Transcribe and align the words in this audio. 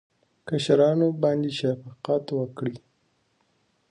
کشرانو 0.47 1.07
باندې 1.23 1.49
شفقت 1.59 2.25
وکړئ 2.37 2.75